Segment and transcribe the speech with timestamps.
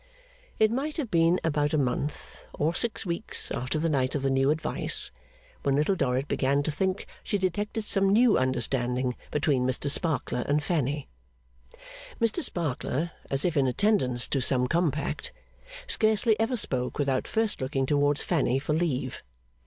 [0.57, 4.31] It might have been about a month or six weeks after the night of the
[4.31, 5.11] new advice,
[5.61, 10.63] when Little Dorrit began to think she detected some new understanding between Mr Sparkler and
[10.63, 11.07] Fanny.
[12.19, 15.31] Mr Sparkler, as if in attendance to some compact,
[15.85, 19.21] scarcely ever spoke without first looking towards Fanny for leave.